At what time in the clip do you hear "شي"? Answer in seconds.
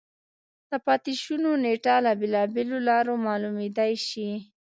4.07-4.29